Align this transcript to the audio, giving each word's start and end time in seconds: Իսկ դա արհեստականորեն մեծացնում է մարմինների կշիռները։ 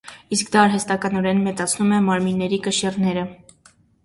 Իսկ 0.35 0.47
դա 0.53 0.61
արհեստականորեն 0.67 1.43
մեծացնում 1.49 1.93
է 1.99 2.01
մարմինների 2.09 2.61
կշիռները։ 2.71 3.29